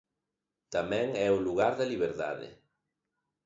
Tamén 0.75 1.07
é 1.25 1.29
o 1.35 1.43
lugar 1.47 1.73
da 1.79 1.89
liberdade. 1.93 2.49